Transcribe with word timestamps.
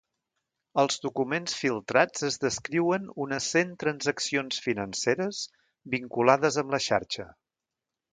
Als 0.83 0.95
documents 1.01 1.53
filtrats 1.57 2.23
es 2.29 2.37
descriuen 2.45 3.05
unes 3.25 3.49
cent 3.55 3.75
transaccions 3.83 4.63
financeres 4.69 5.43
vinculades 5.97 6.59
amb 6.63 6.75
la 6.77 6.81
xarxa. 6.87 7.29